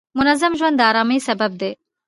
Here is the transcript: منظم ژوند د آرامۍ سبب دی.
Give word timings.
منظم 0.17 0.53
ژوند 0.59 0.75
د 0.77 0.81
آرامۍ 0.89 1.19
سبب 1.27 1.51
دی. 1.61 1.71